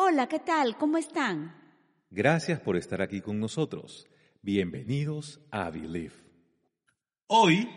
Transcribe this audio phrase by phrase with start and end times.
[0.00, 0.76] Hola, ¿qué tal?
[0.76, 1.56] ¿Cómo están?
[2.08, 4.06] Gracias por estar aquí con nosotros.
[4.42, 6.14] Bienvenidos a Believe.
[7.26, 7.68] Hoy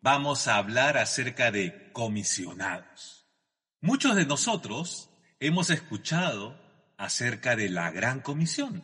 [0.00, 3.28] vamos a hablar acerca de comisionados.
[3.82, 5.10] Muchos de nosotros
[5.40, 6.58] hemos escuchado
[6.96, 8.82] acerca de la gran comisión.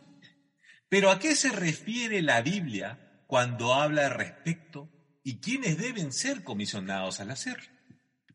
[0.87, 4.91] Pero ¿a qué se refiere la Biblia cuando habla al respecto
[5.23, 7.57] y quiénes deben ser comisionados al hacer?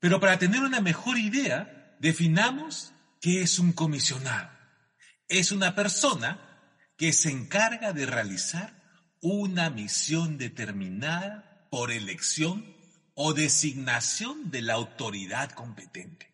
[0.01, 4.50] Pero para tener una mejor idea, definamos qué es un comisionado.
[5.29, 6.41] Es una persona
[6.97, 8.80] que se encarga de realizar
[9.20, 12.77] una misión determinada por elección
[13.15, 16.33] o designación de la autoridad competente.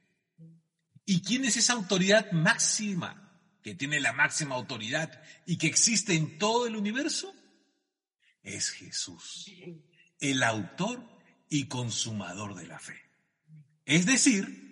[1.04, 6.38] ¿Y quién es esa autoridad máxima, que tiene la máxima autoridad y que existe en
[6.38, 7.34] todo el universo?
[8.42, 9.50] Es Jesús,
[10.20, 11.02] el autor
[11.48, 13.00] y consumador de la fe.
[13.84, 14.65] Es decir,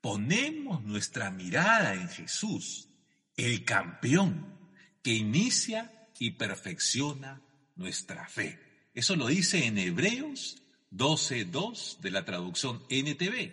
[0.00, 2.88] ponemos nuestra mirada en Jesús,
[3.36, 4.58] el campeón
[5.02, 7.42] que inicia y perfecciona
[7.76, 8.58] nuestra fe.
[8.94, 13.52] Eso lo dice en Hebreos 12.2 de la traducción NTV.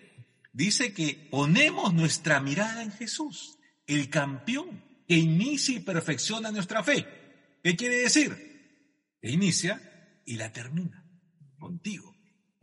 [0.53, 7.05] Dice que ponemos nuestra mirada en Jesús, el campeón que inicia y perfecciona nuestra fe.
[7.63, 9.17] ¿Qué quiere decir?
[9.21, 11.05] Que inicia y la termina
[11.59, 12.14] contigo.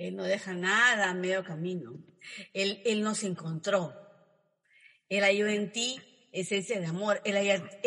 [0.08, 1.94] Él no deja nada a medio camino.
[2.52, 3.94] Él, él nos encontró.
[5.08, 6.00] Él halló en ti
[6.32, 7.20] esencia de amor.
[7.24, 7.36] Él,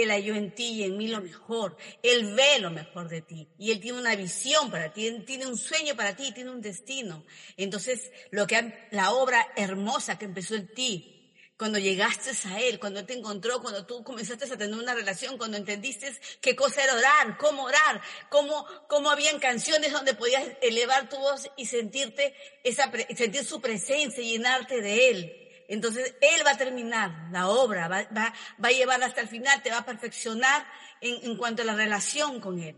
[0.10, 1.76] halló en ti y en mí lo mejor.
[2.04, 3.50] Él ve lo mejor de ti.
[3.58, 7.26] Y Él tiene una visión para ti, tiene un sueño para ti, tiene un destino.
[7.58, 11.15] Entonces, lo que la obra hermosa que empezó en ti,
[11.58, 15.56] cuando llegaste a Él, cuando te encontró, cuando tú comenzaste a tener una relación, cuando
[15.56, 16.12] entendiste
[16.42, 21.50] qué cosa era orar, cómo orar, cómo, cómo habían canciones donde podías elevar tu voz
[21.56, 25.42] y sentirte esa, sentir su presencia y llenarte de Él.
[25.70, 28.34] Entonces Él va a terminar la obra, va, va,
[28.64, 30.68] va a llevar hasta el final, te va a perfeccionar
[31.00, 32.76] en, en cuanto a la relación con Él,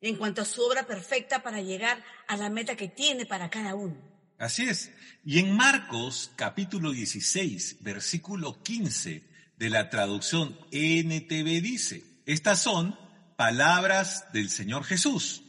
[0.00, 3.74] en cuanto a su obra perfecta para llegar a la meta que tiene para cada
[3.74, 4.09] uno.
[4.40, 4.90] Así es.
[5.22, 9.22] Y en Marcos capítulo 16, versículo 15
[9.58, 12.98] de la traducción NTV dice, estas son
[13.36, 15.42] palabras del Señor Jesús.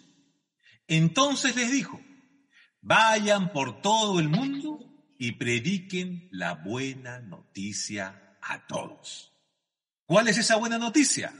[0.87, 2.01] Entonces les dijo,
[2.81, 4.79] vayan por todo el mundo
[5.17, 9.31] y prediquen la buena noticia a todos.
[10.05, 11.33] ¿Cuál es esa buena noticia?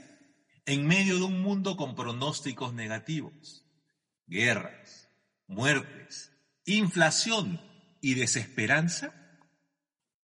[0.64, 3.66] En medio de un mundo con pronósticos negativos,
[4.26, 5.10] guerras,
[5.46, 6.31] muertes,
[6.64, 7.60] inflación
[8.00, 9.14] y desesperanza,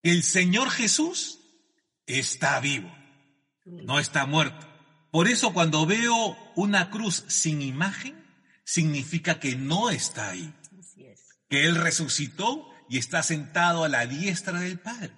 [0.02, 1.40] el Señor Jesús
[2.06, 2.92] está vivo,
[3.64, 4.66] no está muerto.
[5.10, 8.24] Por eso cuando veo una cruz sin imagen,
[8.64, 10.52] significa que no está ahí,
[11.48, 15.12] que Él resucitó y está sentado a la diestra del Padre.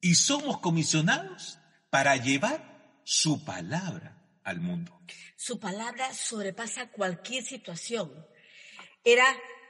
[0.00, 1.58] Y somos comisionados
[1.90, 5.00] para llevar su palabra al mundo.
[5.36, 8.12] Su palabra sobrepasa cualquier situación.
[9.04, 9.24] Era,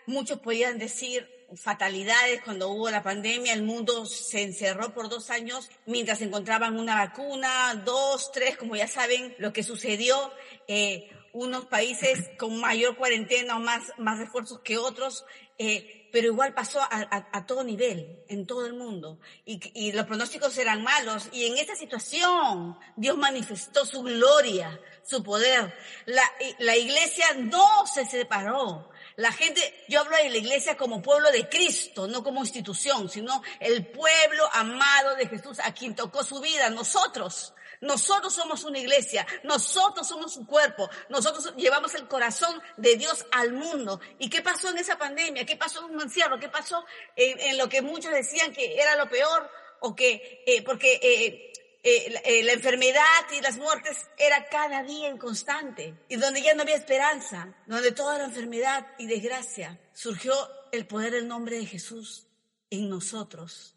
[0.07, 5.71] muchos podían decir, fatalidades cuando hubo la pandemia, el mundo se encerró por dos años
[5.87, 10.33] mientras encontraban una vacuna, dos, tres, como ya saben lo que sucedió.
[10.67, 15.27] Eh, unos países con mayor cuarentena o más, más refuerzos que otros,
[15.59, 19.21] eh, pero igual pasó a, todo nivel, en todo el mundo.
[19.45, 21.29] Y, y, los pronósticos eran malos.
[21.33, 25.75] Y en esta situación, Dios manifestó su gloria, su poder.
[26.07, 26.23] La,
[26.59, 28.89] la iglesia no se separó.
[29.17, 33.43] La gente, yo hablo de la iglesia como pueblo de Cristo, no como institución, sino
[33.61, 37.55] el pueblo amado de Jesús a quien tocó su vida, nosotros.
[37.81, 43.53] Nosotros somos una iglesia, nosotros somos un cuerpo, nosotros llevamos el corazón de Dios al
[43.53, 44.01] mundo.
[44.19, 45.47] ¿Y qué pasó en esa pandemia?
[45.47, 46.39] ¿Qué pasó en un encierro?
[46.39, 46.85] ¿Qué pasó
[47.17, 49.51] en, lo que muchos decían que era lo peor?
[49.81, 51.53] O que, eh, porque eh,
[51.89, 53.03] eh, eh, la enfermedad
[53.37, 55.95] y las muertes era cada día inconstante.
[56.09, 60.35] Y donde ya no había esperanza, donde toda la enfermedad y desgracia, surgió
[60.73, 62.27] el poder del nombre de Jesús
[62.71, 63.77] en nosotros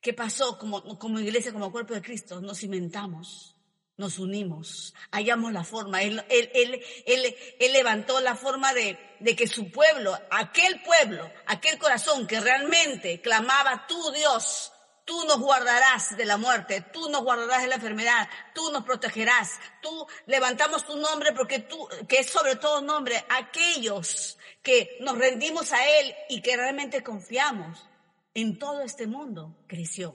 [0.00, 2.40] ¿Qué pasó como, como iglesia, como cuerpo de Cristo?
[2.40, 3.54] Nos inventamos,
[3.98, 6.02] nos unimos, hallamos la forma.
[6.02, 11.30] Él, él, él, él, él levantó la forma de, de que su pueblo, aquel pueblo,
[11.46, 14.72] aquel corazón que realmente clamaba, tú Dios,
[15.10, 19.58] tú nos guardarás de la muerte, tú nos guardarás de la enfermedad, tú nos protegerás,
[19.82, 25.72] tú levantamos tu nombre porque tú, que es sobre todo nombre, aquellos que nos rendimos
[25.72, 27.88] a Él y que realmente confiamos
[28.34, 30.14] en todo este mundo creció.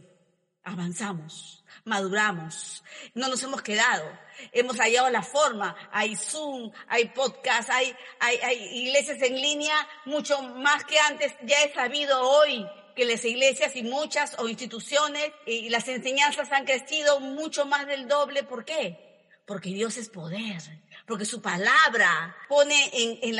[0.63, 2.81] Avanzamos, maduramos,
[3.15, 4.09] no nos hemos quedado,
[4.53, 9.75] hemos hallado la forma, hay Zoom, hay podcast, hay, hay, hay iglesias en línea,
[10.05, 12.65] mucho más que antes, ya he sabido hoy
[12.95, 18.07] que las iglesias y muchas o instituciones y las enseñanzas han crecido mucho más del
[18.07, 18.43] doble.
[18.43, 18.97] ¿Por qué?
[19.45, 20.61] Porque Dios es poder,
[21.05, 23.37] porque su palabra pone en,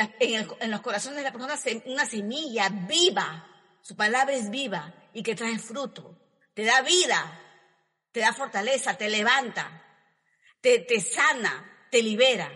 [0.60, 3.48] en los corazones de las personas una semilla viva.
[3.82, 6.18] Su palabra es viva y que trae fruto,
[6.54, 7.40] te da vida,
[8.12, 9.82] te da fortaleza, te levanta,
[10.60, 12.52] te, te sana, te libera.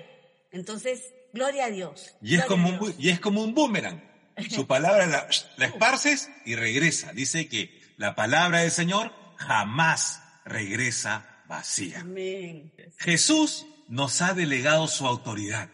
[0.50, 2.16] Entonces, gloria a Dios.
[2.20, 4.09] Y es, como un, y es como un boomerang.
[4.48, 7.12] Su palabra la, la esparces y regresa.
[7.12, 12.00] Dice que la palabra del Señor jamás regresa vacía.
[12.00, 12.72] Amén.
[12.98, 15.68] Jesús nos ha delegado su autoridad.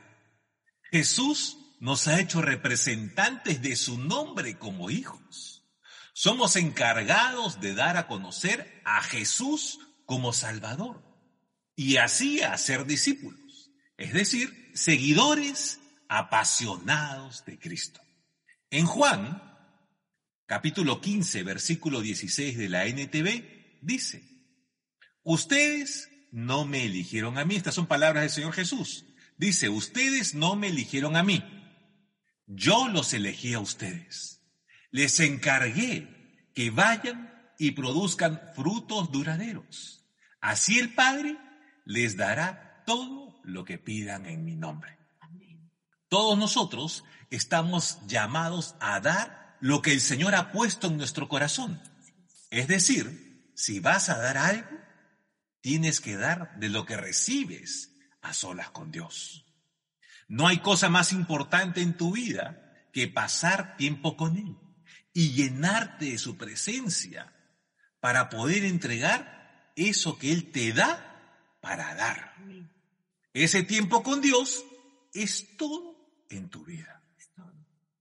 [0.91, 5.63] Jesús nos ha hecho representantes de su nombre como hijos.
[6.15, 11.03] Somos encargados de dar a conocer a Jesús como Salvador
[11.75, 15.79] y así a ser discípulos, es decir, seguidores
[16.09, 18.01] apasionados de Cristo.
[18.71, 19.43] En Juan,
[20.47, 24.25] capítulo 15, versículo 16 de la NTV, dice,
[25.23, 29.05] ustedes no me eligieron a mí, estas son palabras del Señor Jesús,
[29.37, 31.45] dice, ustedes no me eligieron a mí,
[32.47, 34.43] yo los elegí a ustedes,
[34.91, 40.05] les encargué que vayan y produzcan frutos duraderos.
[40.41, 41.39] Así el Padre
[41.85, 44.99] les dará todo lo que pidan en mi nombre.
[46.09, 51.81] Todos nosotros estamos llamados a dar lo que el Señor ha puesto en nuestro corazón.
[52.51, 54.79] Es decir, si vas a dar algo,
[55.61, 57.93] tienes que dar de lo que recibes
[58.23, 59.45] a solas con Dios.
[60.29, 64.57] No hay cosa más importante en tu vida que pasar tiempo con Él
[65.13, 67.33] y llenarte de su presencia
[68.01, 72.35] para poder entregar eso que Él te da para dar.
[73.33, 74.65] Ese tiempo con Dios
[75.13, 75.96] es todo
[76.31, 77.03] en tu vida.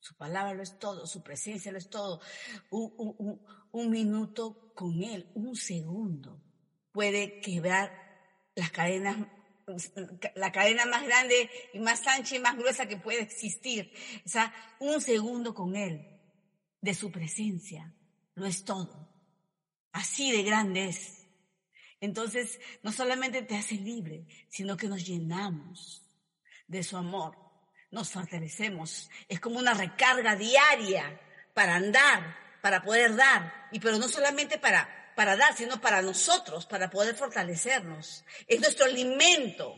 [0.06, 2.22] Su palabra lo es todo, su presencia lo es todo.
[2.69, 6.39] Un, minuto con Él, un segundo,
[6.92, 7.92] puede quebrar
[8.54, 9.18] las cadenas,
[10.36, 13.92] la cadena más grande y más ancha y más gruesa que puede existir.
[14.24, 16.07] O sea, un segundo con Él,
[16.81, 17.92] de su presencia,
[18.36, 19.10] lo es todo.
[19.92, 21.25] Así de grande es.
[22.00, 26.07] Entonces, no solamente te hace libre, sino que nos llenamos
[26.68, 27.44] de su amor,
[27.91, 29.09] nos fortalecemos.
[29.27, 31.19] Es como una recarga diaria
[31.53, 36.65] para andar, para poder dar, y pero no solamente para, para dar, sino para nosotros,
[36.65, 38.25] para poder fortalecernos.
[38.47, 39.75] Es nuestro alimento,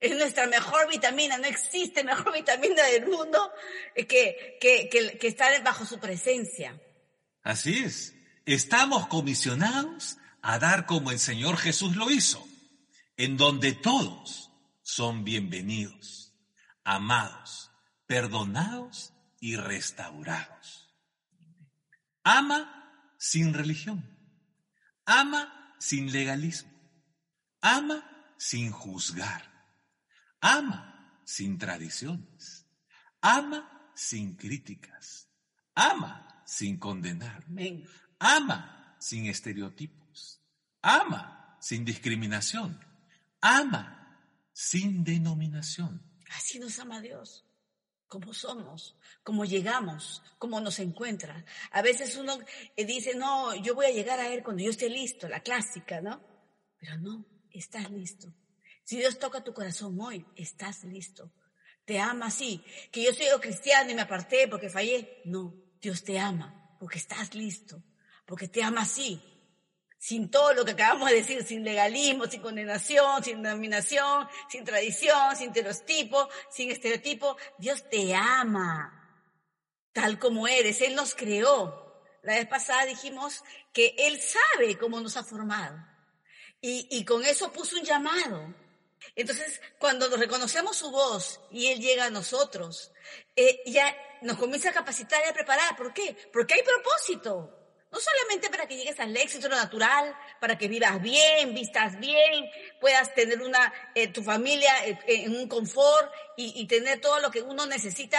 [0.00, 3.52] es nuestra mejor vitamina, no existe mejor vitamina del mundo
[3.94, 6.80] que, que, que, que estar bajo su presencia.
[7.42, 8.14] Así es,
[8.46, 12.46] estamos comisionados a dar como el Señor Jesús lo hizo,
[13.16, 14.50] en donde todos
[14.82, 16.23] son bienvenidos,
[16.84, 17.70] amados,
[18.06, 20.94] perdonados y restaurados.
[22.22, 24.04] Ama sin religión,
[25.04, 26.70] ama sin legalismo,
[27.60, 28.04] ama
[28.38, 29.42] sin juzgar,
[30.40, 32.66] ama sin tradiciones,
[33.20, 35.28] ama sin críticas,
[35.74, 37.44] ama sin condenar,
[38.18, 40.04] ama sin estereotipos.
[40.84, 42.78] Ama sin discriminación.
[43.40, 43.82] Ama
[44.52, 46.02] sin denominación.
[46.30, 47.44] Así nos ama Dios,
[48.06, 51.44] como somos, como llegamos, como nos encuentra.
[51.70, 52.38] A veces uno
[52.76, 56.00] eh, dice, no, yo voy a llegar a Él cuando yo esté listo, la clásica,
[56.00, 56.22] ¿no?
[56.78, 58.32] Pero no, estás listo.
[58.84, 61.32] Si Dios toca tu corazón hoy, estás listo.
[61.84, 62.62] Te ama así.
[62.90, 65.22] Que yo soy cristiano y me aparté porque fallé.
[65.24, 67.82] No, Dios te ama porque estás listo,
[68.26, 69.22] porque te ama así
[70.04, 75.34] sin todo lo que acabamos de decir, sin legalismo, sin condenación, sin denominación, sin tradición,
[75.34, 77.38] sin estereotipo, sin estereotipo.
[77.56, 79.18] Dios te ama
[79.94, 80.82] tal como eres.
[80.82, 82.04] Él nos creó.
[82.22, 83.42] La vez pasada dijimos
[83.72, 85.74] que Él sabe cómo nos ha formado.
[86.60, 88.54] Y, y con eso puso un llamado.
[89.16, 92.92] Entonces, cuando reconocemos su voz y Él llega a nosotros,
[93.36, 95.74] eh, ya nos comienza a capacitar y a preparar.
[95.78, 96.14] ¿Por qué?
[96.30, 97.63] Porque hay propósito.
[97.94, 103.14] No solamente para que llegues al éxito natural, para que vivas bien, vistas bien, puedas
[103.14, 107.40] tener una, eh, tu familia eh, eh, en un confort y, tener todo lo que
[107.40, 108.18] uno necesita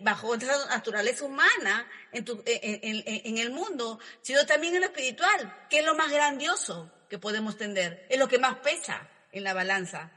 [0.00, 5.80] bajo esa naturaleza humana en, tu, en, el mundo, sino también en lo espiritual, que
[5.80, 10.10] es lo más grandioso que podemos tener, es lo que más pesa en la balanza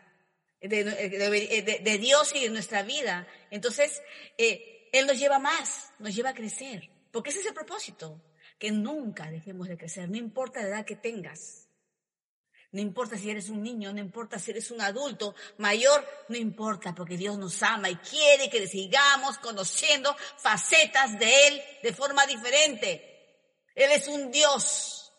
[0.62, 3.28] de, de Dios y de nuestra vida.
[3.52, 4.02] Entonces,
[4.38, 8.22] Él nos lleva más, nos lleva a crecer, porque ese es el propósito
[8.64, 11.68] que nunca dejemos de crecer, no importa la edad que tengas.
[12.72, 16.96] No importa si eres un niño, no importa si eres un adulto mayor, no importa
[16.96, 23.52] porque Dios nos ama y quiere que sigamos conociendo facetas de Él de forma diferente.
[23.76, 25.12] Él es un Dios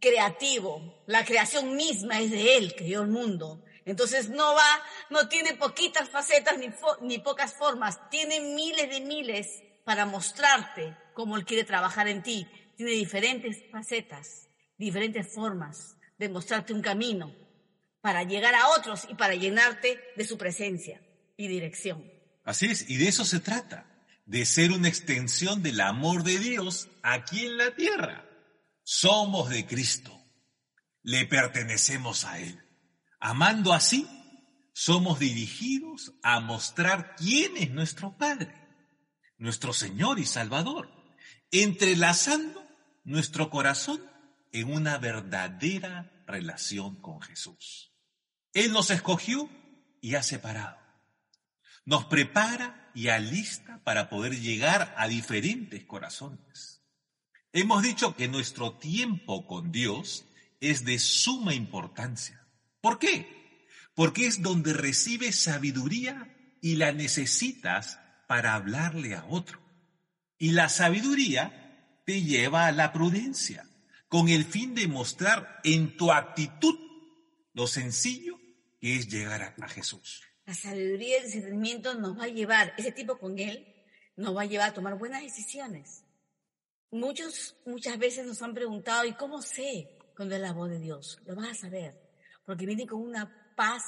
[0.00, 1.04] creativo.
[1.06, 3.64] La creación misma es de Él, creó el mundo.
[3.84, 6.70] Entonces no va, no tiene poquitas facetas ni,
[7.02, 12.48] ni pocas formas, tiene miles de miles para mostrarte cómo Él quiere trabajar en ti.
[12.76, 17.34] Tiene diferentes facetas, diferentes formas de mostrarte un camino
[18.00, 21.00] para llegar a otros y para llenarte de su presencia
[21.36, 22.04] y dirección.
[22.44, 23.86] Así es, y de eso se trata,
[24.26, 28.28] de ser una extensión del amor de Dios aquí en la tierra.
[28.82, 30.22] Somos de Cristo,
[31.02, 32.62] le pertenecemos a Él.
[33.20, 34.06] Amando así,
[34.72, 38.54] somos dirigidos a mostrar quién es nuestro Padre,
[39.38, 40.90] nuestro Señor y Salvador,
[41.50, 42.63] entrelazando
[43.04, 44.00] nuestro corazón
[44.52, 47.92] en una verdadera relación con Jesús.
[48.52, 49.48] Él nos escogió
[50.00, 50.78] y ha separado.
[51.84, 56.82] Nos prepara y alista para poder llegar a diferentes corazones.
[57.52, 60.24] Hemos dicho que nuestro tiempo con Dios
[60.60, 62.46] es de suma importancia.
[62.80, 63.66] ¿Por qué?
[63.94, 69.60] Porque es donde recibes sabiduría y la necesitas para hablarle a otro.
[70.38, 71.63] Y la sabiduría
[72.04, 73.68] te lleva a la prudencia,
[74.08, 76.78] con el fin de mostrar en tu actitud
[77.52, 78.38] lo sencillo
[78.80, 80.22] que es llegar a, Jesús.
[80.44, 83.66] La sabiduría y el discernimiento nos va a llevar, ese tipo con Él,
[84.16, 86.04] nos va a llevar a tomar buenas decisiones.
[86.90, 91.18] Muchos, muchas veces nos han preguntado, ¿y cómo sé cuando es la voz de Dios?
[91.26, 91.98] Lo vas a saber,
[92.44, 93.82] porque viene con una paz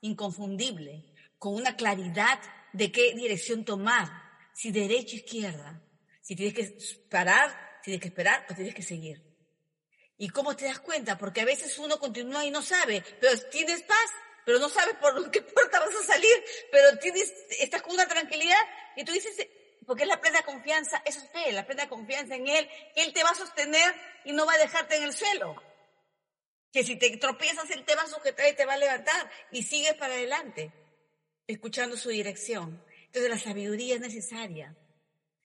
[0.00, 1.04] inconfundible,
[1.38, 2.40] con una claridad
[2.72, 4.08] de qué dirección tomar,
[4.52, 5.82] si derecha o izquierda,
[6.20, 9.22] si tienes que parar, tienes que esperar o tienes que seguir.
[10.18, 11.16] ¿Y cómo te das cuenta?
[11.16, 14.10] Porque a veces uno continúa y no sabe, pero tienes paz,
[14.44, 18.60] pero no sabes por qué puerta vas a salir, pero tienes, estás con una tranquilidad
[18.96, 19.34] y tú dices,
[19.86, 23.22] porque es la plena confianza, eso es fe, la plena confianza en Él, Él te
[23.22, 25.56] va a sostener y no va a dejarte en el suelo.
[26.70, 29.62] Que si te tropiezas, Él te va a sujetar y te va a levantar y
[29.62, 30.70] sigues para adelante,
[31.46, 32.84] escuchando su dirección.
[33.06, 34.76] Entonces la sabiduría es necesaria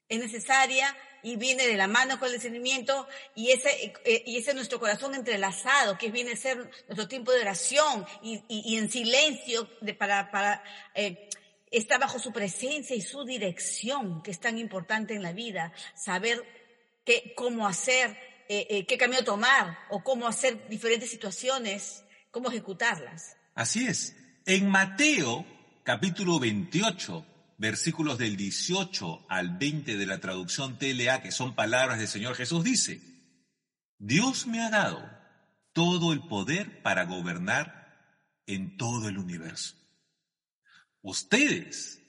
[0.09, 4.51] es necesaria y viene de la mano con el discernimiento y ese, eh, y ese
[4.51, 8.91] es nuestro corazón entrelazado, que viene a ser nuestro tiempo de oración y, y, en
[8.91, 11.27] silencio de, para, para eh,
[11.71, 16.43] estar bajo su presencia y su dirección, que es tan importante en la vida, saber
[17.03, 18.15] qué, cómo hacer,
[18.47, 23.35] eh, qué camino tomar o cómo hacer diferentes situaciones, cómo ejecutarlas.
[23.55, 24.15] Así es.
[24.45, 25.43] En Mateo
[25.83, 27.25] capítulo 28,
[27.57, 32.63] versículos del 18 al 20 de la traducción TLA, que son palabras del Señor Jesús,
[32.63, 33.01] dice,
[33.97, 35.09] Dios me ha dado
[35.73, 37.85] todo el poder para gobernar
[38.45, 39.75] en todo el universo.
[41.01, 42.01] Ustedes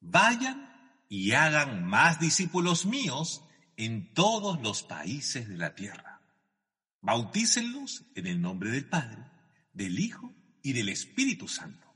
[0.00, 0.72] vayan
[1.08, 3.44] y hagan más discípulos míos
[3.76, 6.20] en todos los países de la tierra.
[7.00, 9.24] Bautícenlos en el nombre del Padre,
[9.72, 10.32] del Hijo
[10.62, 11.86] y del Espíritu Santo.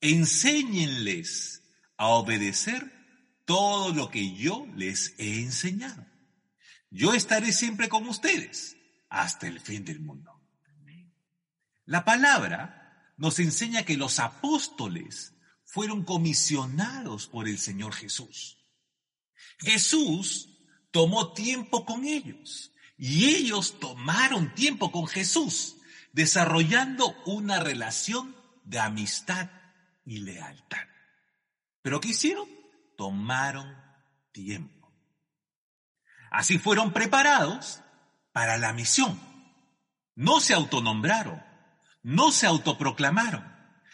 [0.00, 1.63] Enséñenles
[1.96, 2.92] a obedecer
[3.44, 6.06] todo lo que yo les he enseñado.
[6.90, 8.76] Yo estaré siempre con ustedes
[9.08, 10.32] hasta el fin del mundo.
[11.86, 15.34] La palabra nos enseña que los apóstoles
[15.64, 18.64] fueron comisionados por el Señor Jesús.
[19.58, 20.48] Jesús
[20.90, 25.76] tomó tiempo con ellos y ellos tomaron tiempo con Jesús,
[26.12, 28.34] desarrollando una relación
[28.64, 29.50] de amistad
[30.04, 30.93] y lealtad.
[31.84, 32.48] Pero ¿qué hicieron?
[32.96, 33.76] Tomaron
[34.32, 34.90] tiempo.
[36.30, 37.82] Así fueron preparados
[38.32, 39.20] para la misión.
[40.14, 41.44] No se autonombraron,
[42.02, 43.44] no se autoproclamaron,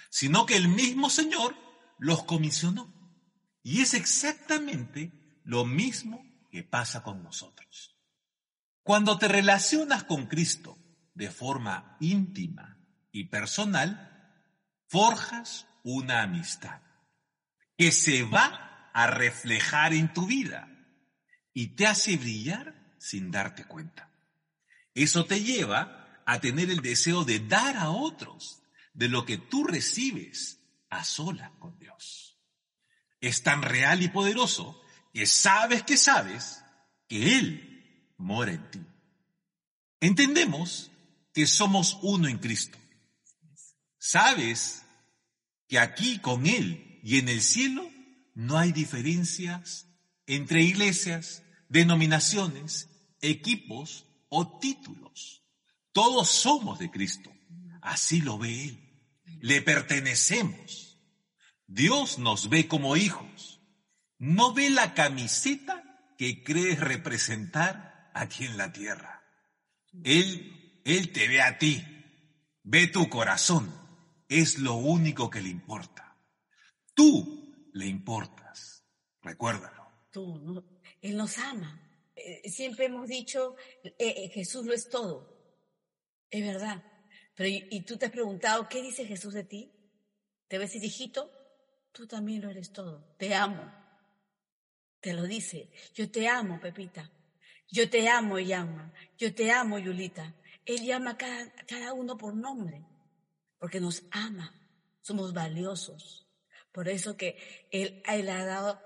[0.09, 1.57] sino que el mismo Señor
[1.99, 2.95] los comisionó.
[3.65, 7.99] Y es exactamente lo mismo que pasa con nosotros.
[8.85, 10.79] Cuando te relacionas con Cristo
[11.15, 12.79] de forma íntima
[13.11, 14.47] y personal,
[14.87, 16.83] forjas una amistad
[17.81, 20.69] que se va a reflejar en tu vida
[21.55, 24.13] y te hace brillar sin darte cuenta.
[24.93, 28.61] Eso te lleva a tener el deseo de dar a otros
[28.93, 30.61] de lo que tú recibes
[30.91, 32.39] a sola con Dios.
[33.19, 34.79] Es tan real y poderoso
[35.15, 36.63] que sabes que sabes
[37.09, 38.81] que Él mora en ti.
[40.01, 40.91] Entendemos
[41.33, 42.77] que somos uno en Cristo.
[43.97, 44.85] Sabes
[45.67, 47.89] que aquí con Él y en el cielo
[48.35, 49.89] no hay diferencias
[50.27, 52.89] entre iglesias, denominaciones,
[53.21, 55.45] equipos o títulos.
[55.93, 57.31] Todos somos de Cristo.
[57.83, 59.03] Así lo ve Él.
[59.41, 60.99] Le pertenecemos.
[61.67, 63.61] Dios nos ve como hijos.
[64.19, 65.83] No ve la camiseta
[66.19, 69.23] que crees representar aquí en la tierra.
[70.05, 71.83] Él, Él te ve a ti,
[72.63, 73.75] ve tu corazón,
[74.29, 76.10] es lo único que le importa.
[77.01, 78.85] Tú le importas,
[79.23, 79.91] recuérdalo.
[80.11, 80.63] Tú,
[81.01, 81.81] Él nos ama.
[82.15, 85.57] Eh, siempre hemos dicho, eh, eh, Jesús lo es todo.
[86.29, 86.85] Es verdad.
[87.35, 89.73] Pero y, tú te has preguntado, ¿qué dice Jesús de ti?
[90.47, 91.33] ¿Te ves hijito?
[91.91, 93.15] Tú también lo eres todo.
[93.17, 93.73] Te amo.
[95.01, 95.71] Te lo dice.
[95.95, 97.11] Yo te amo, Pepita.
[97.71, 98.93] Yo te amo, Yama.
[99.17, 100.35] Yo te amo, Yulita.
[100.67, 102.85] Él llama a cada, cada uno por nombre,
[103.59, 104.55] porque nos ama.
[105.01, 106.27] Somos valiosos.
[106.73, 107.37] Por eso que
[107.71, 108.81] Él, él ha dado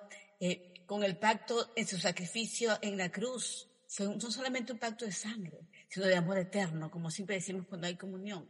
[0.87, 3.69] con el pacto en su sacrificio en la cruz.
[3.87, 7.97] Son, solamente un pacto de sangre, sino de amor eterno, como siempre decimos cuando hay
[7.97, 8.49] comunión.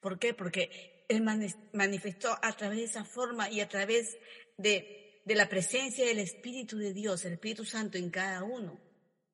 [0.00, 0.34] ¿Por qué?
[0.34, 1.22] Porque Él
[1.72, 4.16] manifestó a través de esa forma y a través
[4.56, 8.80] de, de la presencia del Espíritu de Dios, el Espíritu Santo en cada uno,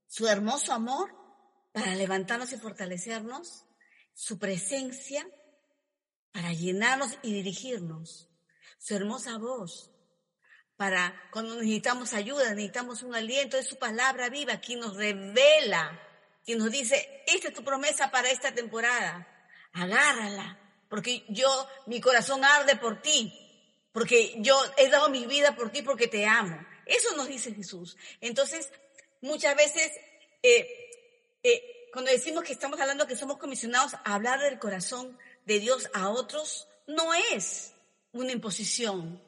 [0.06, 1.10] su hermoso amor
[1.72, 3.64] para levantarnos y fortalecernos,
[4.14, 5.26] su presencia
[6.32, 8.31] para llenarnos y dirigirnos,
[8.82, 9.90] su hermosa voz
[10.76, 16.00] para cuando necesitamos ayuda, necesitamos un aliento, es su palabra viva quien nos revela,
[16.44, 19.28] quien nos dice, esta es tu promesa para esta temporada,
[19.72, 20.58] agárrala,
[20.88, 23.32] porque yo, mi corazón arde por ti,
[23.92, 26.66] porque yo he dado mi vida por ti porque te amo.
[26.84, 27.96] Eso nos dice Jesús.
[28.20, 28.68] Entonces,
[29.20, 29.92] muchas veces,
[30.42, 30.90] eh,
[31.44, 35.88] eh, cuando decimos que estamos hablando que somos comisionados a hablar del corazón de Dios
[35.94, 37.72] a otros, no es
[38.12, 39.20] una imposición,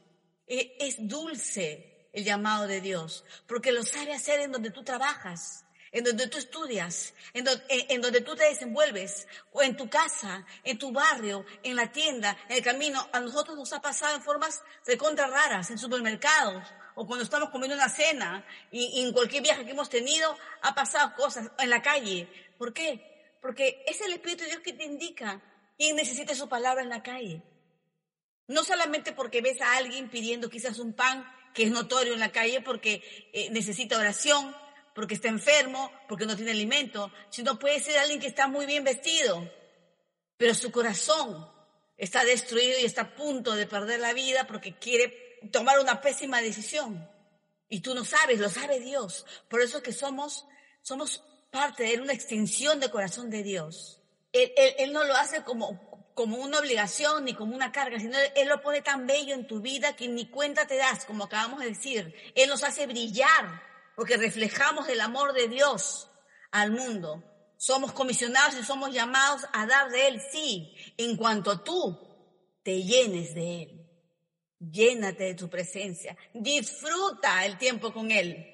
[0.46, 5.64] e, es dulce el llamado de Dios, porque lo sabe hacer en donde tú trabajas,
[5.90, 10.90] en donde tú estudias, en donde, tú te desenvuelves, o en tu casa, en tu
[10.90, 13.08] barrio, en la tienda, en el camino.
[13.12, 16.64] A nosotros nos ha pasado en formas de contra raras, en supermercados,
[16.96, 20.74] o cuando estamos comiendo una cena, y, y en cualquier viaje que hemos tenido, ha
[20.74, 22.28] pasado cosas en la calle.
[22.58, 23.36] ¿Por qué?
[23.40, 25.40] Porque es el Espíritu de Dios que te indica
[25.78, 27.42] quién necesita su palabra en la calle.
[28.46, 32.32] No solamente porque ves a alguien pidiendo quizás un pan que es notorio en la
[32.32, 33.02] calle porque
[33.32, 34.54] eh, necesita oración,
[34.94, 38.84] porque está enfermo, porque no tiene alimento, sino puede ser alguien que está muy bien
[38.84, 39.50] vestido,
[40.36, 41.48] pero su corazón
[41.96, 46.42] está destruido y está a punto de perder la vida porque quiere tomar una pésima
[46.42, 47.08] decisión.
[47.68, 49.24] Y tú no sabes, lo sabe Dios.
[49.48, 50.46] Por eso es que somos,
[50.82, 54.00] somos parte de una extensión del corazón de Dios.
[54.32, 58.48] Él, él no lo hace como, como una obligación ni como una carga, sino Él
[58.48, 61.66] lo pone tan bello en tu vida que ni cuenta te das, como acabamos de
[61.66, 62.14] decir.
[62.34, 63.62] Él nos hace brillar
[63.96, 66.08] porque reflejamos el amor de Dios
[66.52, 67.22] al mundo.
[67.56, 71.98] Somos comisionados y somos llamados a dar de Él, sí, en cuanto tú
[72.62, 73.80] te llenes de Él.
[74.58, 76.16] Llénate de tu presencia.
[76.32, 78.50] Disfruta el tiempo con Él.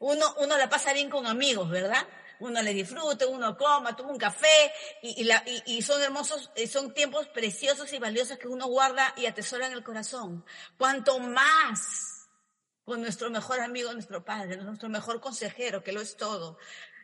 [0.00, 2.06] Uno, uno la pasa bien con amigos, ¿verdad?
[2.40, 4.72] Uno le disfrute, uno coma, toma un café
[5.02, 5.28] y,
[5.66, 9.84] y, son hermosos, son tiempos preciosos y valiosos que uno guarda y atesora en el
[9.84, 10.44] corazón.
[10.76, 12.28] Cuanto más
[12.84, 16.58] con nuestro mejor amigo, nuestro padre, nuestro mejor consejero, que lo es todo,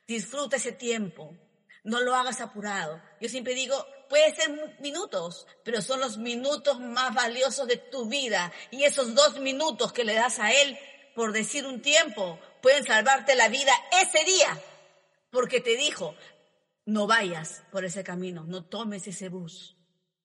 [0.06, 1.36] disfruta ese tiempo.
[1.84, 3.02] No lo hagas apurado.
[3.20, 8.52] Yo siempre digo, puede ser minutos, pero son los minutos más valiosos de tu vida.
[8.70, 10.78] Y esos dos minutos que le das a él
[11.16, 14.62] por decir un tiempo pueden salvarte la vida ese día
[15.32, 16.14] porque te dijo,
[16.84, 19.76] no vayas por ese camino, no tomes ese bus.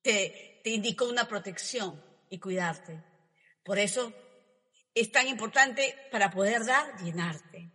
[0.02, 3.02] Te, indicó una protección y cuidarte.
[3.64, 4.12] Por eso
[4.94, 7.70] es tan importante para poder dar, llenarte.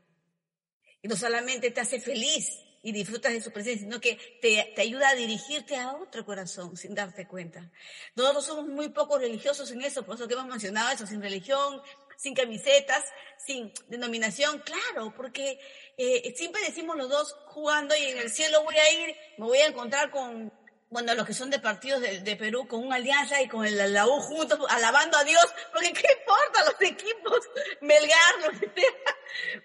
[1.02, 4.82] Y no solamente te hace feliz y disfrutas de su presencia, sino que te, te,
[4.82, 7.72] ayuda a dirigirte a otro corazón sin darte cuenta.
[8.16, 11.82] Nosotros somos muy poco religiosos en eso, por eso que hemos mencionado eso, sin religión,
[12.18, 13.04] sin camisetas,
[13.38, 15.60] sin denominación, claro, porque
[15.98, 19.58] eh, siempre decimos los dos jugando y en el cielo voy a ir, me voy
[19.60, 20.52] a encontrar con,
[20.90, 24.08] bueno, los que son de partidos de, Perú, con una alianza y con el, la
[24.08, 27.40] U juntos, alabando a Dios, porque qué importa los equipos,
[27.82, 28.72] Melgar, lo que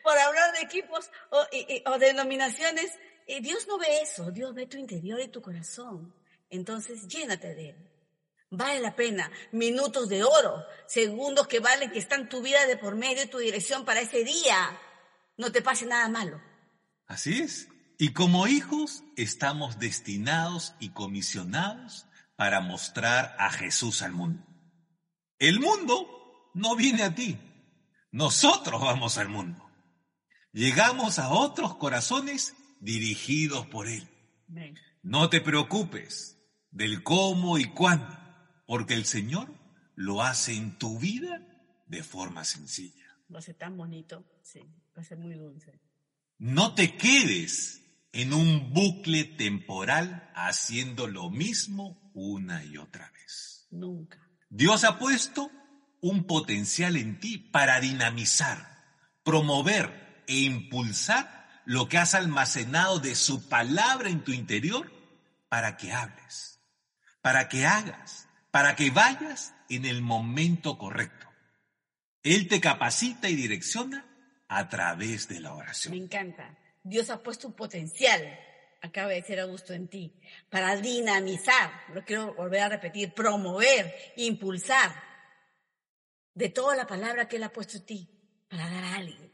[0.02, 1.46] por hablar de equipos o,
[1.86, 2.92] o denominaciones,
[3.26, 6.14] eh, Dios no ve eso, Dios ve tu interior y tu corazón.
[6.50, 7.87] Entonces, llénate de Él.
[8.50, 9.30] Vale la pena.
[9.52, 13.38] Minutos de oro, segundos que valen, que están tu vida de por medio y tu
[13.38, 14.78] dirección para ese día.
[15.36, 16.40] No te pase nada malo.
[17.06, 17.68] Así es.
[17.98, 22.06] Y como hijos estamos destinados y comisionados
[22.36, 24.46] para mostrar a Jesús al mundo.
[25.38, 27.38] El mundo no viene a ti.
[28.12, 29.68] Nosotros vamos al mundo.
[30.52, 34.08] Llegamos a otros corazones dirigidos por Él.
[35.02, 36.38] No te preocupes
[36.70, 38.27] del cómo y cuándo
[38.68, 39.48] porque el Señor
[39.94, 41.40] lo hace en tu vida
[41.86, 43.16] de forma sencilla.
[43.30, 44.60] Lo hace tan bonito, sí,
[44.94, 45.80] va a ser muy dulce.
[46.36, 47.80] No te quedes
[48.12, 53.66] en un bucle temporal haciendo lo mismo una y otra vez.
[53.70, 54.20] Nunca.
[54.50, 55.50] Dios ha puesto
[56.02, 58.84] un potencial en ti para dinamizar,
[59.24, 64.92] promover e impulsar lo que has almacenado de su palabra en tu interior
[65.48, 66.60] para que hables,
[67.22, 68.27] para que hagas,
[68.58, 71.28] para que vayas en el momento correcto.
[72.24, 74.04] Él te capacita y direcciona
[74.48, 75.94] a través de la oración.
[75.94, 76.58] Me encanta.
[76.82, 78.36] Dios ha puesto un potencial,
[78.82, 80.12] acaba de decir Augusto, en ti,
[80.50, 84.92] para dinamizar, lo quiero volver a repetir, promover, impulsar,
[86.34, 88.10] de toda la palabra que Él ha puesto en ti,
[88.50, 89.32] para dar a alguien,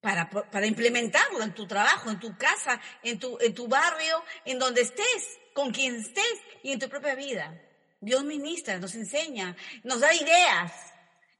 [0.00, 4.60] para, para implementarlo en tu trabajo, en tu casa, en tu, en tu barrio, en
[4.60, 7.60] donde estés, con quien estés y en tu propia vida.
[8.02, 10.72] Dios ministra, nos enseña, nos da ideas.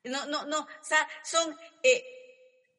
[0.05, 2.05] No, no, no, o sea, son, eh,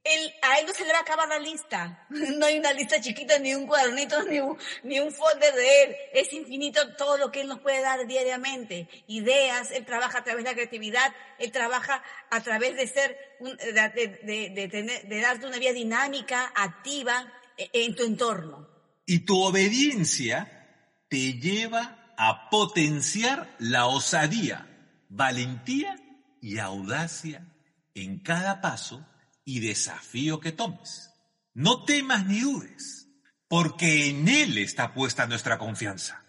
[0.05, 2.07] él, a él no se le va a acabar la lista.
[2.09, 5.95] No hay una lista chiquita, ni un cuadernito, ni un, ni un folder de él.
[6.13, 8.87] Es infinito todo lo que él nos puede dar diariamente.
[9.07, 14.19] Ideas, él trabaja a través de la creatividad, él trabaja a través de ser, de,
[14.23, 18.69] de, de, tener, de darte una vida dinámica, activa e, en tu entorno.
[19.05, 20.69] Y tu obediencia
[21.09, 24.67] te lleva a potenciar la osadía,
[25.09, 25.95] valentía
[26.41, 27.53] y audacia
[27.93, 29.05] en cada paso
[29.45, 31.11] y desafío que tomes.
[31.53, 33.07] No temas ni dudes,
[33.47, 36.23] porque en Él está puesta nuestra confianza.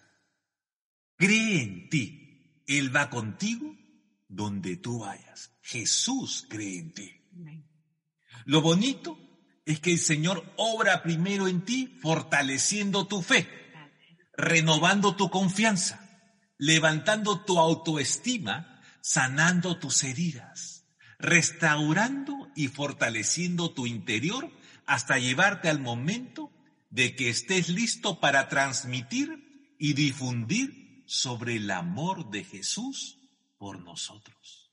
[1.16, 2.62] Cree en ti.
[2.66, 3.74] Él va contigo
[4.28, 5.52] donde tú vayas.
[5.62, 7.12] Jesús cree en ti.
[8.44, 9.18] Lo bonito
[9.64, 13.48] es que el Señor obra primero en ti, fortaleciendo tu fe,
[14.36, 16.00] renovando tu confianza,
[16.58, 20.84] levantando tu autoestima, sanando tus heridas,
[21.18, 24.50] restaurando y fortaleciendo tu interior
[24.86, 26.50] hasta llevarte al momento
[26.90, 33.18] de que estés listo para transmitir y difundir sobre el amor de Jesús
[33.58, 34.70] por nosotros.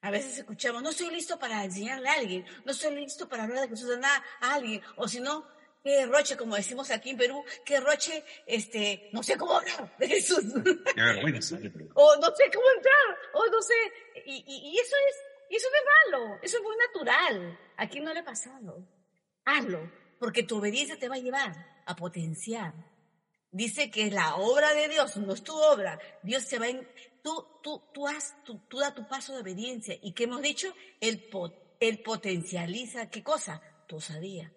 [0.00, 3.60] A veces escuchamos, no estoy listo para enseñarle a alguien, no estoy listo para hablar
[3.60, 5.46] de Jesús a, alguien, o si no,
[5.82, 10.08] qué roche, como decimos aquí en Perú, qué roche, este, no sé cómo hablar de
[10.08, 10.44] Jesús.
[11.94, 13.74] o no sé cómo entrar, o no sé,
[14.26, 15.16] y, y eso es
[15.52, 15.84] y eso no es
[16.24, 17.58] malo, eso es muy natural.
[17.76, 18.88] ¿A quién no le ha pasado?
[19.44, 22.72] Hazlo, porque tu obediencia te va a llevar a potenciar.
[23.50, 25.98] Dice que la obra de Dios, no es tu obra.
[26.22, 26.88] Dios se va en,
[27.22, 29.94] tú, tú, tú, has, tú, tú da tu paso de obediencia.
[30.00, 30.74] ¿Y qué hemos dicho?
[31.00, 31.28] Él,
[31.80, 33.60] él potencializa, ¿qué cosa?
[33.86, 34.50] Tu osadía.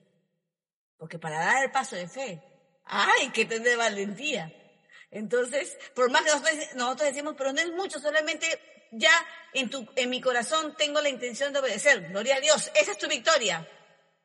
[0.97, 2.41] Porque para dar el paso de fe,
[2.85, 4.51] hay que tener valentía.
[5.11, 8.47] Entonces, por más que nosotros, nosotros decimos, pero no es mucho, solamente
[8.91, 9.11] ya
[9.53, 12.09] en, tu, en mi corazón tengo la intención de obedecer.
[12.09, 13.67] Gloria a Dios, esa es tu victoria.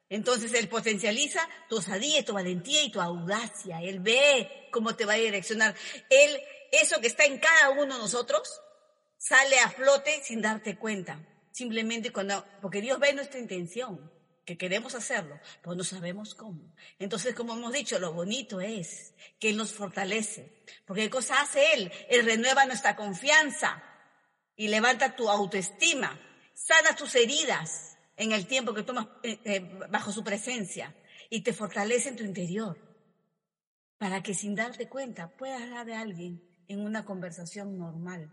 [0.08, 3.80] Entonces Él potencializa tu osadía, tu valentía y tu audacia.
[3.80, 5.74] Él ve cómo te va a direccionar.
[6.08, 6.40] Él,
[6.72, 8.60] eso que está en cada uno de nosotros,
[9.16, 11.24] sale a flote sin darte cuenta.
[11.52, 14.10] Simplemente cuando, porque Dios ve nuestra intención,
[14.44, 16.74] que queremos hacerlo, pero no sabemos cómo.
[16.98, 20.64] Entonces, como hemos dicho, lo bonito es que Él nos fortalece.
[20.86, 21.92] Porque ¿qué cosa hace Él?
[22.08, 23.82] Él renueva nuestra confianza
[24.56, 26.20] y levanta tu autoestima,
[26.54, 30.94] sana tus heridas en el tiempo que tomas eh, eh, bajo su presencia
[31.30, 32.76] y te fortalece en tu interior
[33.96, 38.32] para que sin darte cuenta puedas hablar de alguien en una conversación normal,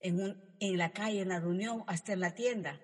[0.00, 2.80] en, un, en la calle, en la reunión, hasta en la tienda,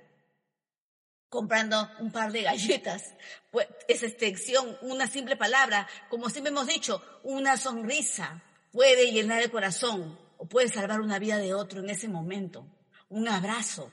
[1.35, 3.12] comprando un par de galletas.
[3.51, 8.40] Pues, esa extensión, una simple palabra, como siempre hemos dicho, una sonrisa
[8.73, 12.66] puede llenar el corazón o puede salvar una vida de otro en ese momento.
[13.09, 13.90] Un abrazo.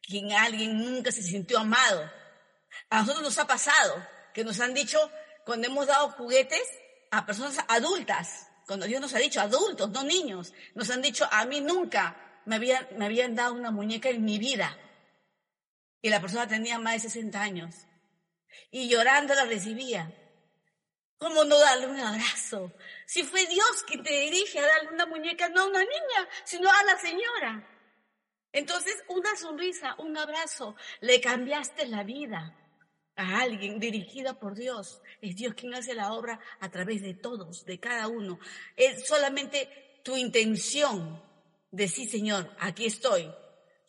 [0.00, 2.10] Quien alguien nunca se sintió amado.
[2.90, 3.94] A nosotros nos ha pasado
[4.32, 4.98] que nos han dicho,
[5.44, 6.62] cuando hemos dado juguetes
[7.10, 11.44] a personas adultas, cuando Dios nos ha dicho adultos, no niños, nos han dicho, a
[11.44, 14.78] mí nunca me habían, me habían dado una muñeca en mi vida.
[16.00, 17.74] Y la persona tenía más de 60 años.
[18.70, 20.12] Y llorando la recibía.
[21.18, 22.72] ¿Cómo no darle un abrazo?
[23.04, 26.70] Si fue Dios quien te dirige a darle una muñeca, no a una niña, sino
[26.70, 27.68] a la señora.
[28.52, 32.56] Entonces, una sonrisa, un abrazo, le cambiaste la vida
[33.16, 35.02] a alguien dirigida por Dios.
[35.20, 38.38] Es Dios quien hace la obra a través de todos, de cada uno.
[38.76, 41.20] Es solamente tu intención
[41.70, 43.28] de sí, Señor, aquí estoy.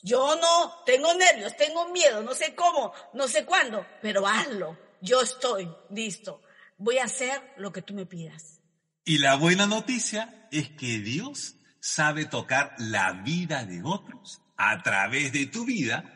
[0.02, 4.78] Yo no tengo nervios, tengo miedo, no sé cómo, no sé cuándo, pero hazlo.
[5.02, 6.42] Yo estoy listo
[6.80, 8.62] voy a hacer lo que tú me pidas.
[9.06, 15.32] Y la buena noticia es que Dios sabe tocar la vida de otros a través
[15.32, 16.16] de tu vida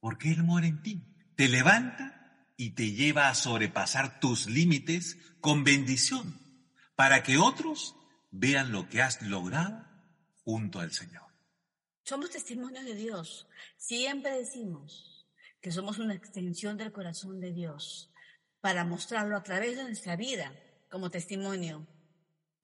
[0.00, 1.02] porque Él mora en ti.
[1.36, 6.38] Te levanta y te lleva a sobrepasar tus límites con bendición,
[6.94, 7.96] para que otros
[8.30, 9.86] vean lo que has logrado
[10.44, 11.29] junto al Señor.
[12.10, 13.46] Somos testimonios de Dios.
[13.76, 15.24] Siempre decimos
[15.60, 18.10] que somos una extensión del corazón de Dios
[18.60, 20.52] para mostrarlo a través de nuestra vida
[20.90, 21.86] como testimonio.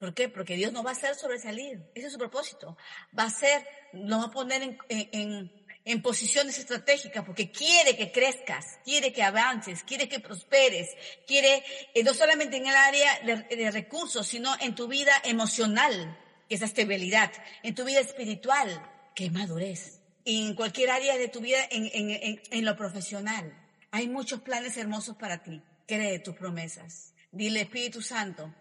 [0.01, 0.29] ¿Por qué?
[0.29, 1.81] Porque Dios nos va a hacer sobresalir.
[1.95, 2.77] Ese es su propósito.
[3.17, 8.11] Va a ser, nos va a poner en, en, en posiciones estratégicas porque quiere que
[8.11, 10.89] crezcas, quiere que avances, quiere que prosperes,
[11.25, 11.63] quiere
[11.95, 16.57] eh, no solamente en el área de, de, recursos, sino en tu vida emocional, que
[16.57, 17.31] es la estabilidad,
[17.63, 22.41] en tu vida espiritual, es madurez, y en cualquier área de tu vida, en, en,
[22.51, 23.53] en lo profesional.
[23.91, 25.63] Hay muchos planes hermosos para ti.
[25.87, 27.15] Cree tus promesas.
[27.31, 28.53] Dile, Espíritu Santo,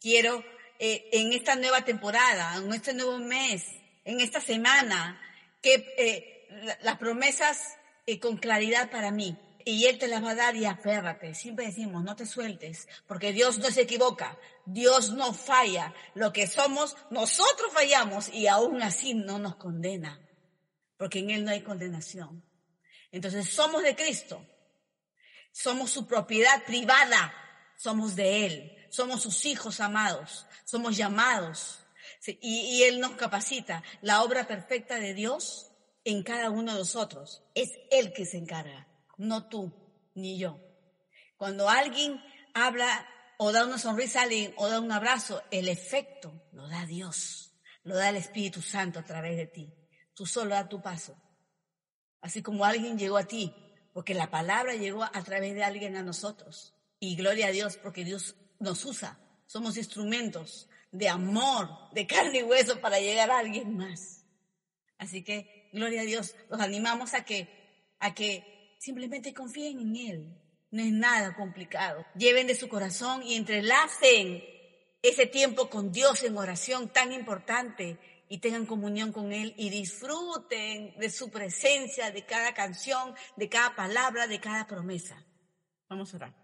[0.00, 0.42] quiero
[0.78, 3.66] eh, en esta nueva temporada, en este nuevo mes,
[4.04, 5.20] en esta semana,
[5.60, 9.36] que eh, las promesas eh, con claridad para mí.
[9.64, 11.34] Y Él te las va a dar y aférrate.
[11.34, 14.38] Siempre decimos, no te sueltes, porque Dios no se equivoca,
[14.72, 15.94] Dios no falla.
[16.14, 20.20] Lo que somos, nosotros fallamos y aún así no nos condena,
[20.96, 22.44] porque en Él no hay condenación.
[23.12, 24.44] Entonces somos de Cristo,
[25.52, 27.34] somos su propiedad privada,
[27.76, 31.78] somos de Él somos sus hijos amados, somos llamados
[32.26, 33.82] y, Él nos capacita.
[34.02, 35.70] La obra perfecta de Dios
[36.04, 39.72] en cada uno de nosotros es Él que se encarga, no tú
[40.14, 40.60] ni yo.
[41.36, 42.20] Cuando alguien
[42.52, 43.08] habla
[43.42, 47.54] o da una sonrisa a alguien o da un abrazo, el efecto lo da Dios,
[47.84, 49.72] lo da el Espíritu Santo a través de ti.
[50.12, 51.16] Tú solo da tu paso.
[52.20, 53.54] Así como alguien llegó a ti,
[53.94, 56.74] porque la palabra llegó a través de alguien a nosotros.
[56.98, 59.18] Y gloria a Dios, porque Dios nos usa.
[59.46, 64.26] Somos instrumentos de amor, de carne y hueso para llegar a alguien más.
[64.98, 67.48] Así que, gloria a Dios, los animamos a que,
[68.00, 70.49] a que simplemente confíen en Él.
[70.70, 72.04] No es nada complicado.
[72.14, 74.44] Lleven de su corazón y entrelacen
[75.02, 80.94] ese tiempo con Dios en oración tan importante y tengan comunión con Él y disfruten
[80.98, 85.24] de su presencia, de cada canción, de cada palabra, de cada promesa.
[85.88, 86.39] Vamos a orar.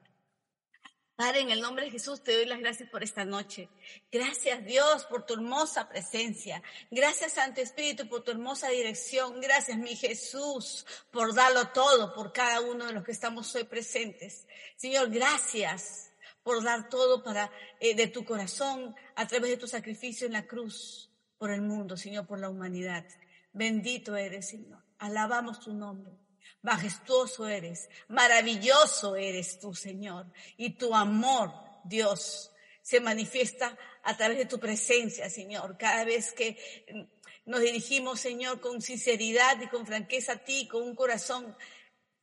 [1.16, 3.70] Padre, en el nombre de Jesús te doy las gracias por esta noche.
[4.12, 6.62] Gracias Dios por tu hermosa presencia.
[6.90, 9.40] Gracias Santo Espíritu por tu hermosa dirección.
[9.40, 14.46] Gracias mi Jesús por darlo todo por cada uno de los que estamos hoy presentes.
[14.76, 16.10] Señor, gracias
[16.42, 17.50] por dar todo para
[17.80, 21.96] eh, de tu corazón a través de tu sacrificio en la cruz por el mundo,
[21.96, 23.06] Señor, por la humanidad.
[23.54, 24.82] Bendito eres, Señor.
[24.98, 26.25] Alabamos tu nombre.
[26.66, 30.26] Majestuoso eres, maravilloso eres tú, Señor.
[30.56, 31.52] Y tu amor,
[31.84, 32.50] Dios,
[32.82, 35.78] se manifiesta a través de tu presencia, Señor.
[35.78, 36.58] Cada vez que
[36.92, 41.56] mm, nos dirigimos, Señor, con sinceridad y con franqueza a ti, con un corazón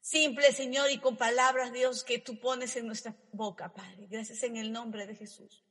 [0.01, 4.07] simple, Señor, y con palabras, Dios, que tú pones en nuestra boca, Padre.
[4.09, 5.63] Gracias en el nombre de Jesús.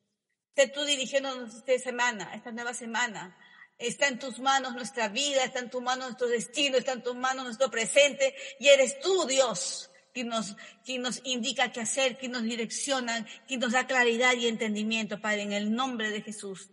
[0.57, 3.37] Sé tú dirigiéndonos esta semana, esta nueva semana,
[3.83, 7.17] Está en tus manos nuestra vida, está en tu mano nuestro destino, está en tus
[7.17, 12.31] manos nuestro presente y eres tú, Dios, quien nos, quien nos indica qué hacer, quien
[12.31, 16.71] nos direcciona, quien nos da claridad y entendimiento, Padre, en el nombre de Jesús.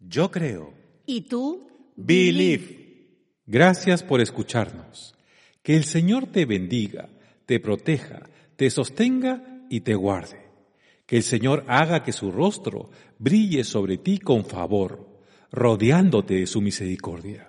[0.00, 0.74] Yo creo.
[1.06, 1.66] ¿Y tú?
[1.96, 3.08] Believe.
[3.46, 5.14] Gracias por escucharnos.
[5.62, 7.08] Que el Señor te bendiga,
[7.46, 10.44] te proteja, te sostenga y te guarde.
[11.06, 15.13] Que el Señor haga que su rostro brille sobre ti con favor
[15.54, 17.48] rodeándote de su misericordia.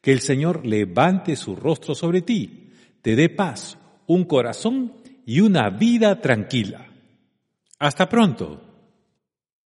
[0.00, 2.70] Que el Señor levante su rostro sobre ti,
[3.02, 4.94] te dé paz, un corazón
[5.26, 6.86] y una vida tranquila.
[7.78, 8.73] Hasta pronto.